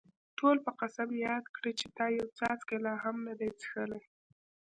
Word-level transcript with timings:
ټول 0.37 0.55
به 0.63 0.71
قسم 0.81 1.09
یاد 1.27 1.43
کړي 1.55 1.71
چې 1.79 1.87
تا 1.97 2.05
یو 2.17 2.27
څاڅکی 2.37 2.77
لا 2.85 2.93
هم 3.03 3.15
نه 3.27 3.33
دی 3.39 3.49
څښلی. 3.59 4.01